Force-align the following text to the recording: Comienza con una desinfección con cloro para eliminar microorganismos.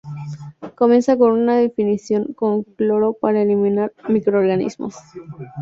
Comienza 0.73 1.15
con 1.15 1.31
una 1.33 1.57
desinfección 1.57 2.33
con 2.33 2.63
cloro 2.63 3.13
para 3.13 3.43
eliminar 3.43 3.93
microorganismos. 4.09 4.95